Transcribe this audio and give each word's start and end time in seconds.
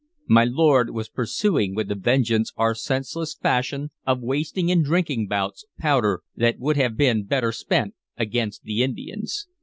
My 0.27 0.45
lord 0.45 0.89
was 0.95 1.09
pursuing 1.09 1.75
with 1.75 1.91
a 1.91 1.93
vengeance 1.93 2.51
our 2.57 2.73
senseless 2.73 3.35
fashion 3.35 3.91
of 4.03 4.19
wasting 4.19 4.69
in 4.69 4.81
drinking 4.81 5.27
bouts 5.27 5.63
powder 5.77 6.21
that 6.35 6.57
would 6.57 6.75
have 6.77 6.97
been 6.97 7.25
better 7.25 7.51
spent 7.51 7.93
against 8.17 8.63
the 8.63 8.81
Indians. 8.81 9.45